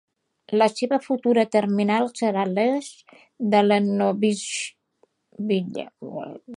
[0.59, 3.05] La seva futura terminal serà a l'est
[3.55, 5.87] de Lennoxville.